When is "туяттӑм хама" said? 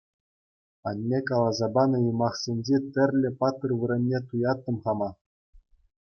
4.27-5.09